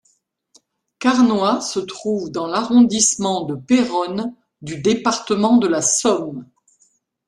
[0.97, 6.49] Carnoy se trouve dans l'arrondissement de Péronne du département de la Somme.